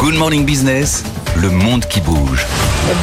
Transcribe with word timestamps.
Good 0.00 0.14
Morning 0.14 0.46
Business, 0.46 1.04
le 1.36 1.50
monde 1.50 1.84
qui 1.84 2.00
bouge. 2.00 2.46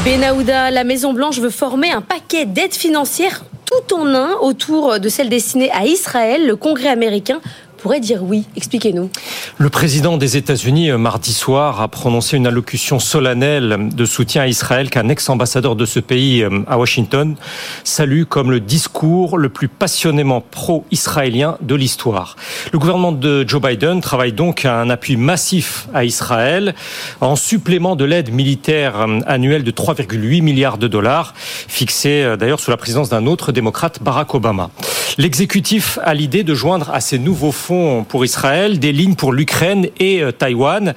Benahouda, 0.03 0.71
la 0.71 0.83
Maison 0.83 1.13
Blanche 1.13 1.37
veut 1.37 1.51
former 1.51 1.91
un 1.91 2.01
paquet 2.01 2.45
d'aides 2.45 2.73
financières 2.73 3.43
tout 3.65 3.93
en 3.93 4.07
un 4.15 4.31
autour 4.41 4.99
de 4.99 5.07
celle 5.07 5.29
destinée 5.29 5.69
à 5.73 5.85
Israël. 5.85 6.47
Le 6.47 6.55
Congrès 6.55 6.87
américain 6.87 7.39
pourrait 7.77 7.99
dire 7.99 8.23
oui. 8.23 8.45
Expliquez-nous. 8.55 9.09
Le 9.57 9.69
président 9.69 10.17
des 10.17 10.35
États-Unis, 10.35 10.91
euh, 10.91 10.97
mardi 10.97 11.33
soir, 11.33 11.81
a 11.81 11.87
prononcé 11.87 12.35
une 12.35 12.47
allocution 12.47 12.99
solennelle 12.99 13.89
de 13.93 14.05
soutien 14.05 14.41
à 14.43 14.47
Israël 14.47 14.89
qu'un 14.89 15.09
ex-ambassadeur 15.09 15.75
de 15.75 15.85
ce 15.85 15.99
pays 15.99 16.43
euh, 16.43 16.63
à 16.67 16.77
Washington 16.77 17.35
salue 17.83 18.23
comme 18.23 18.51
le 18.51 18.59
discours 18.59 19.37
le 19.37 19.49
plus 19.49 19.67
passionnément 19.67 20.41
pro-israélien 20.41 21.57
de 21.61 21.75
l'histoire. 21.75 22.35
Le 22.73 22.79
gouvernement 22.79 23.11
de 23.11 23.47
Joe 23.47 23.61
Biden 23.61 24.01
travaille 24.01 24.33
donc 24.33 24.65
à 24.65 24.81
un 24.81 24.89
appui 24.89 25.15
massif 25.15 25.87
à 25.93 26.03
Israël 26.03 26.75
en 27.21 27.35
supplément 27.35 27.95
de 27.95 28.05
l'aide 28.05 28.33
militaire 28.33 29.01
euh, 29.01 29.19
annuelle 29.27 29.63
de 29.63 29.71
3,8 29.71 30.41
milliards 30.41 30.77
de 30.77 30.87
dollars, 30.87 31.33
fixée 31.37 32.35
d'ailleurs 32.39 32.59
sous 32.59 32.71
la 32.71 32.77
présidence 32.77 33.09
d'un 33.09 33.27
autre 33.27 33.51
démocrate, 33.51 34.01
Barack 34.01 34.33
Obama. 34.33 34.69
L'exécutif 35.17 35.97
a 36.03 36.13
l'idée 36.13 36.43
de 36.43 36.53
joindre 36.53 36.91
à 36.91 37.01
ces 37.01 37.17
nouveaux 37.17 37.51
fonds 37.51 37.66
pour 37.67 38.23
Israël 38.23 38.79
des 38.79 38.91
lignes 38.91 39.15
pour 39.15 39.33
l'Ukraine 39.33 39.87
et 39.99 40.23
euh, 40.23 40.31
Taïwan, 40.31 40.93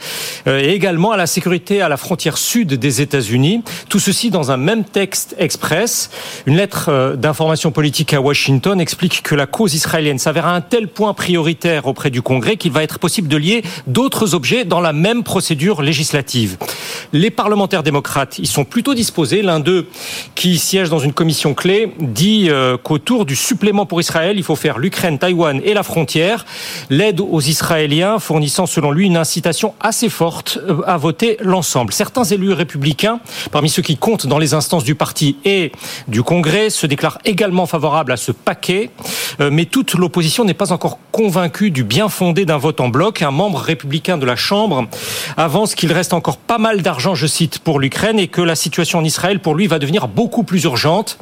euh, 0.47 0.61
et 0.61 0.70
également 0.70 1.11
à 1.11 1.16
la 1.16 1.27
sécurité 1.27 1.83
à 1.83 1.88
la 1.88 1.97
frontière 1.97 2.38
sud 2.38 2.74
des 2.74 3.01
États-Unis. 3.01 3.62
Tout 3.88 3.98
ceci 3.98 4.30
dans 4.30 4.52
un 4.52 4.56
même 4.56 4.84
texte 4.84 5.34
express. 5.38 6.11
Une 6.47 6.56
lettre 6.56 6.87
euh, 6.88 7.16
d'information 7.16 7.73
politique 7.73 8.14
à 8.14 8.20
Washington 8.20 8.80
explique 8.80 9.23
que 9.23 9.34
la 9.34 9.47
cause 9.47 9.75
israélienne 9.75 10.19
s'avère 10.19 10.47
à 10.47 10.55
un 10.55 10.61
tel 10.61 10.87
point 10.87 11.12
prioritaire 11.12 11.87
auprès 11.87 12.11
du 12.11 12.23
Congrès 12.23 12.56
qu'il 12.56 12.73
va 12.73 12.84
être 12.84 12.98
possible 13.00 13.27
de 13.27 13.37
lier 13.37 13.62
d'autres 13.89 14.34
objets 14.34 14.64
dans 14.64 14.80
la 14.80 14.92
même 14.92 15.25
procédure 15.25 15.83
législative. 15.83 16.56
Les 17.12 17.30
parlementaires 17.30 17.83
démocrates 17.83 18.39
y 18.39 18.47
sont 18.47 18.64
plutôt 18.64 18.95
disposés. 18.95 19.42
L'un 19.42 19.59
d'eux, 19.59 19.89
qui 20.34 20.59
siège 20.59 20.89
dans 20.89 20.98
une 21.00 21.12
commission 21.12 21.55
clé, 21.55 21.92
dit 21.98 22.48
qu'autour 22.83 23.25
du 23.25 23.34
supplément 23.34 23.87
pour 23.87 24.00
Israël, 24.00 24.37
il 24.37 24.44
faut 24.44 24.56
faire 24.56 24.78
l'Ukraine, 24.78 25.19
Taïwan 25.19 25.61
et 25.64 25.75
la 25.75 25.83
frontière. 25.83 26.44
L'aide 26.91 27.20
aux 27.20 27.41
Israéliens 27.41 28.19
fournissant 28.19 28.66
selon 28.66 28.91
lui 28.91 29.06
une 29.06 29.16
incitation 29.16 29.75
assez 29.80 30.08
forte 30.08 30.58
euh, 30.69 30.83
à 30.86 30.97
voter 30.97 31.36
l'ensemble. 31.41 31.92
Certains 31.92 32.25
élus 32.25 32.53
républicains, 32.53 33.20
parmi 33.53 33.69
ceux 33.69 33.83
qui 33.83 33.97
comptent 33.97 34.27
dans 34.27 34.39
les 34.39 34.55
instances 34.55 34.84
du 34.84 34.94
parti 34.94 35.36
et 35.44 35.72
du 36.08 36.22
Congrès, 36.22 36.70
se 36.70 36.86
déclarent 36.86 37.19
également 37.25 37.66
favorables 37.66 38.12
à 38.12 38.16
ce 38.16 38.33
paquet, 38.33 38.91
euh, 39.41 39.50
mais 39.53 39.66
toute 39.66 39.94
l'opposition 39.94 40.44
n'est 40.44 40.55
pas 40.55 40.72
encore 40.72 40.98
convaincue 41.12 41.70
du 41.70 41.84
bien 41.84 42.08
fondé 42.08 42.44
d'un 42.44 42.58
vote 42.58 42.81
en 42.81 42.88
bloc. 42.88 43.22
Un 43.22 43.31
membre 43.31 43.58
républicain 43.58 44.19
de 44.19 44.27
la 44.27 44.36
Chambre 44.36 44.86
avance 45.36 45.75
qu'il 45.75 45.92
reste 45.92 46.12
encore 46.12 46.36
pas 46.36 46.58
mal 46.58 46.83
d'argent, 46.83 47.14
je 47.14 47.27
cite, 47.27 47.58
pour 47.58 47.78
l'Ukraine 47.78 48.19
et 48.19 48.28
que 48.28 48.41
la 48.41 48.55
situation 48.55 48.98
en 48.98 49.05
Israël, 49.05 49.41
pour 49.41 49.55
lui, 49.55 49.66
va 49.66 49.78
devenir 49.78 50.08
beaucoup 50.08 50.42
plus 50.42 50.64
urgente. 50.64 51.19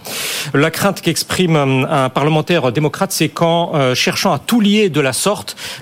La 0.55 0.71
crainte 0.71 1.01
qu'exprime 1.01 1.57
euh, 1.57 2.05
un 2.07 2.09
parlementaire 2.09 2.73
démocrate, 2.73 3.13
c'est 3.13 3.29
qu'en 3.29 3.95
cherchant 3.95 4.33
à 4.33 4.39
tout 4.39 4.61
lier 4.61 4.89
de 4.89 5.01
la 5.01 5.13
sorte, 5.13 5.28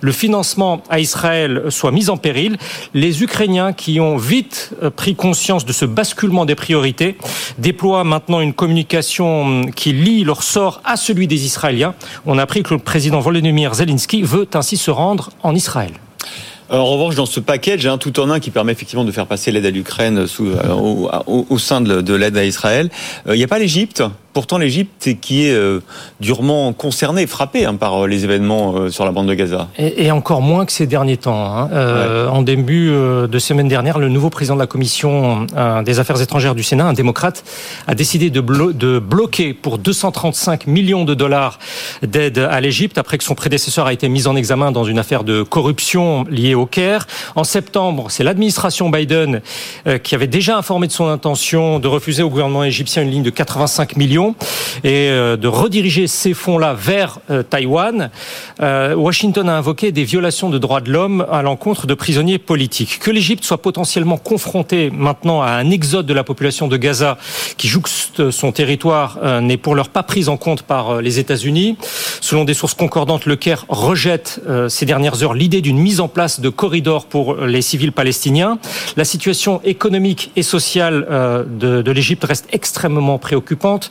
le 0.00 0.12
financement 0.12 0.82
à 0.88 1.00
Israël 1.00 1.64
soit 1.68 1.92
mis 1.92 2.10
en 2.10 2.16
péril. 2.16 2.56
Les 2.94 3.22
Ukrainiens 3.22 3.72
qui 3.72 4.00
ont 4.00 4.16
vite 4.16 4.70
euh, 4.82 4.90
pris 4.90 5.14
conscience 5.14 5.64
de 5.64 5.72
ce 5.72 5.84
basculement 5.84 6.44
des 6.44 6.54
priorités 6.54 7.16
déploient 7.58 8.04
maintenant 8.04 8.40
une 8.40 8.54
communication 8.54 9.42
hum, 9.42 9.72
qui 9.72 9.92
lie 9.92 10.24
leur 10.24 10.42
sort 10.42 10.80
à 10.84 10.96
celui 10.96 11.26
des 11.26 11.44
Israéliens. 11.44 11.94
On 12.26 12.38
a 12.38 12.42
appris 12.42 12.62
que 12.62 12.74
le 12.74 12.80
président 12.80 13.20
Volodymyr 13.20 13.74
Zelensky 13.74 14.22
veut 14.22 14.48
ainsi 14.54 14.76
se 14.76 14.90
rendre 14.90 15.30
en 15.42 15.54
Israël. 15.54 15.92
En 16.68 16.84
revanche, 16.84 17.14
dans 17.14 17.26
ce 17.26 17.38
package, 17.38 17.80
j'ai 17.80 17.88
un 17.88 17.98
tout 17.98 18.18
en 18.18 18.28
un 18.30 18.40
qui 18.40 18.50
permet 18.50 18.72
effectivement 18.72 19.04
de 19.04 19.12
faire 19.12 19.26
passer 19.26 19.52
l'aide 19.52 19.66
à 19.66 19.70
l'Ukraine 19.70 20.26
euh, 20.40 20.74
au, 21.26 21.58
sein 21.58 21.80
de, 21.80 22.14
l'aide 22.14 22.36
à 22.36 22.44
Israël. 22.44 22.90
Euh, 23.28 23.36
il 23.36 23.38
n'y 23.38 23.44
a 23.44 23.48
pas 23.48 23.60
l'Égypte? 23.60 24.02
Pourtant, 24.36 24.58
l'Égypte 24.58 25.18
qui 25.22 25.46
est 25.46 25.54
euh, 25.54 25.80
durement 26.20 26.74
concernée, 26.74 27.26
frappée 27.26 27.64
hein, 27.64 27.76
par 27.76 28.04
euh, 28.04 28.06
les 28.06 28.24
événements 28.24 28.74
euh, 28.76 28.90
sur 28.90 29.06
la 29.06 29.10
bande 29.10 29.28
de 29.28 29.32
Gaza. 29.32 29.68
Et, 29.78 30.10
encore 30.10 30.42
moins 30.42 30.66
que 30.66 30.72
ces 30.72 30.86
derniers 30.86 31.16
temps. 31.16 31.56
Hein. 31.56 32.28
En 32.30 32.42
début 32.42 32.88
de 32.90 33.38
semaine 33.38 33.68
dernière, 33.68 33.98
le 33.98 34.10
nouveau 34.10 34.28
président 34.28 34.54
de 34.54 34.60
la 34.60 34.66
commission 34.66 35.46
des 35.84 35.98
affaires 35.98 36.20
étrangères 36.20 36.54
du 36.54 36.62
Sénat, 36.62 36.84
un 36.86 36.92
démocrate, 36.92 37.44
a 37.86 37.94
décidé 37.94 38.28
de, 38.28 38.40
de 38.40 38.98
bloquer 38.98 39.54
pour 39.54 39.78
235 39.78 40.66
millions 40.66 41.04
de 41.04 41.14
dollars 41.14 41.58
d'aide 42.02 42.38
à 42.38 42.60
l'Égypte 42.60 42.98
après 42.98 43.18
que 43.18 43.24
son 43.24 43.34
prédécesseur 43.34 43.86
a 43.86 43.92
été 43.92 44.08
mis 44.08 44.26
en 44.26 44.36
examen 44.36 44.70
dans 44.70 44.84
une 44.84 44.98
affaire 44.98 45.24
de 45.24 45.42
corruption 45.42 46.24
liée 46.30 46.54
au 46.54 46.66
Caire. 46.66 47.06
En 47.36 47.44
septembre, 47.44 48.06
c'est 48.10 48.24
l'administration 48.24 48.90
Biden 48.90 49.40
qui 50.02 50.14
avait 50.14 50.26
déjà 50.26 50.56
informé 50.56 50.86
de 50.86 50.92
son 50.92 51.08
intention 51.08 51.78
de 51.78 51.88
refuser 51.88 52.22
au 52.22 52.30
gouvernement 52.30 52.64
égyptien 52.64 53.02
une 53.02 53.10
ligne 53.10 53.22
de 53.22 53.30
85 53.30 53.96
millions 53.96 54.25
et 54.84 55.08
euh, 55.10 55.36
de 55.36 55.48
rediriger 55.48 56.06
ces 56.06 56.34
fonds-là 56.34 56.74
vers 56.74 57.18
euh, 57.30 57.42
Taïwan. 57.42 58.10
Euh, 58.60 58.94
Washington 58.94 59.48
a 59.48 59.56
invoqué 59.56 59.92
des 59.92 60.04
violations 60.04 60.48
de 60.48 60.58
droits 60.58 60.80
de 60.80 60.90
l'homme 60.90 61.26
à 61.30 61.42
l'encontre 61.42 61.86
de 61.86 61.94
prisonniers 61.94 62.38
politiques. 62.38 62.98
Que 62.98 63.10
l'Égypte 63.10 63.44
soit 63.44 63.62
potentiellement 63.62 64.16
confrontée 64.18 64.90
maintenant 64.90 65.42
à 65.42 65.50
un 65.50 65.70
exode 65.70 66.06
de 66.06 66.14
la 66.14 66.24
population 66.24 66.68
de 66.68 66.76
Gaza 66.76 67.18
qui 67.56 67.68
jouxte 67.68 68.30
son 68.30 68.52
territoire 68.52 69.18
n'est 69.40 69.56
pour 69.56 69.74
l'heure 69.74 69.88
pas 69.88 70.02
prise 70.02 70.28
en 70.28 70.36
compte 70.36 70.62
par 70.62 71.00
les 71.00 71.18
États-Unis. 71.18 71.76
Selon 72.20 72.44
des 72.44 72.54
sources 72.54 72.74
concordantes, 72.74 73.26
le 73.26 73.36
Caire 73.36 73.64
rejette 73.68 74.40
ces 74.68 74.86
dernières 74.86 75.22
heures 75.22 75.34
l'idée 75.34 75.60
d'une 75.60 75.78
mise 75.78 76.00
en 76.00 76.08
place 76.08 76.40
de 76.40 76.48
corridors 76.48 77.06
pour 77.06 77.36
les 77.36 77.62
civils 77.62 77.92
palestiniens. 77.92 78.58
La 78.96 79.04
situation 79.04 79.60
économique 79.64 80.30
et 80.36 80.42
sociale 80.42 81.06
de, 81.48 81.82
de 81.82 81.90
l'Égypte 81.90 82.24
reste 82.24 82.48
extrêmement 82.52 83.18
préoccupante. 83.18 83.90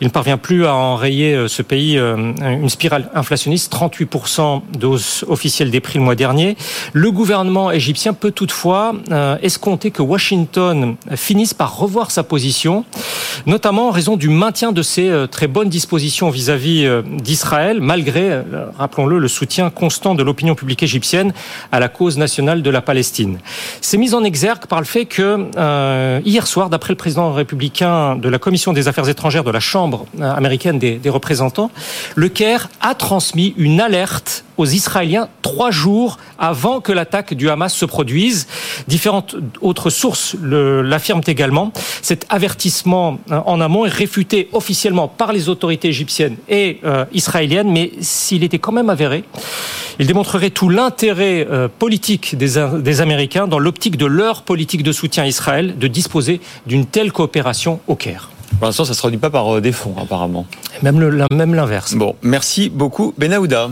Il 0.00 0.06
ne 0.06 0.12
parvient 0.12 0.38
plus 0.38 0.66
à 0.66 0.74
enrayer 0.74 1.34
euh, 1.34 1.48
ce 1.48 1.62
pays 1.62 1.98
euh, 1.98 2.16
une 2.40 2.68
spirale 2.68 3.10
inflationniste, 3.14 3.72
38% 3.72 4.62
de 4.78 4.86
hausse 4.86 5.24
officielle 5.28 5.70
des 5.70 5.80
prix 5.80 5.98
le 5.98 6.04
mois 6.04 6.14
dernier. 6.14 6.56
Le 6.92 7.10
gouvernement 7.10 7.70
égyptien 7.70 8.12
peut 8.12 8.30
toutefois 8.30 8.94
euh, 9.10 9.36
escompter 9.42 9.90
que 9.90 10.02
Washington 10.02 10.96
finisse 11.14 11.54
par 11.54 11.76
revoir 11.76 12.10
sa 12.10 12.22
position, 12.22 12.84
notamment 13.46 13.88
en 13.88 13.90
raison 13.90 14.16
du 14.16 14.28
maintien 14.28 14.72
de 14.72 14.82
ses 14.82 15.26
très 15.30 15.46
bonnes 15.46 15.68
dispositions 15.68 16.30
vis-à-vis 16.30 16.88
d'Israël, 17.22 17.80
malgré, 17.80 18.42
rappelons-le, 18.78 19.18
le 19.18 19.28
soutien 19.28 19.70
constant 19.70 20.14
de 20.14 20.22
l'opinion 20.22 20.54
publique 20.54 20.82
égyptienne 20.82 21.32
à 21.72 21.80
la 21.80 21.88
cause 21.88 22.18
nationale 22.18 22.62
de 22.62 22.70
la 22.70 22.80
Palestine. 22.80 23.38
C'est 23.80 23.96
mis 23.96 24.14
en 24.14 24.24
exergue 24.24 24.66
par 24.66 24.80
le 24.80 24.86
fait 24.86 25.06
que 25.06 26.20
hier 26.24 26.46
soir, 26.46 26.70
d'après 26.70 26.92
le 26.92 26.96
président 26.96 27.32
républicain 27.32 28.16
de 28.16 28.28
la 28.28 28.38
Commission 28.38 28.72
des 28.72 28.88
affaires 28.88 29.08
étrangères 29.08 29.44
de 29.44 29.50
la 29.50 29.60
Chambre 29.64 30.06
américaine 30.20 30.78
des, 30.78 31.00
représentants, 31.08 31.70
le 32.14 32.28
Caire 32.28 32.68
a 32.80 32.94
transmis 32.94 33.54
une 33.56 33.80
alerte 33.80 34.44
aux 34.56 34.66
Israéliens 34.66 35.28
trois 35.42 35.70
jours 35.70 36.18
avant 36.38 36.80
que 36.80 36.92
l'attaque 36.92 37.34
du 37.34 37.50
Hamas 37.50 37.74
se 37.74 37.84
produise. 37.84 38.46
Différentes 38.88 39.36
autres 39.60 39.90
sources 39.90 40.36
l'affirment 40.42 41.22
également. 41.26 41.72
Cet 42.02 42.26
avertissement 42.28 43.18
euh, 43.30 43.40
en 43.46 43.60
amont 43.60 43.86
est 43.86 43.92
réfuté 43.92 44.48
officiellement 44.52 45.08
par 45.08 45.32
les 45.32 45.48
autorités 45.48 45.88
égyptiennes 45.88 46.36
et 46.48 46.78
euh, 46.84 47.04
israéliennes, 47.12 47.70
mais 47.70 47.92
s'il 48.00 48.44
était 48.44 48.58
quand 48.58 48.72
même 48.72 48.90
avéré, 48.90 49.24
il 49.98 50.06
démontrerait 50.06 50.50
tout 50.50 50.68
l'intérêt 50.68 51.46
euh, 51.50 51.68
politique 51.68 52.36
des, 52.36 52.64
des 52.80 53.00
Américains 53.00 53.46
dans 53.46 53.58
l'optique 53.58 53.96
de 53.96 54.06
leur 54.06 54.42
politique 54.42 54.82
de 54.82 54.92
soutien 54.92 55.24
à 55.24 55.26
Israël 55.26 55.78
de 55.78 55.88
disposer 55.88 56.40
d'une 56.66 56.86
telle 56.86 57.12
coopération 57.12 57.80
au 57.86 57.94
Caire. 57.94 58.30
Pour 58.58 58.66
l'instant, 58.66 58.84
ça 58.84 58.90
ne 58.90 58.94
se 58.94 59.00
traduit 59.00 59.18
pas 59.18 59.30
par 59.30 59.60
des 59.60 59.72
fonds, 59.72 59.94
apparemment. 60.00 60.46
Même 60.82 61.54
l'inverse. 61.54 61.94
Bon, 61.94 62.14
merci 62.22 62.70
beaucoup, 62.70 63.14
Benahouda. 63.18 63.68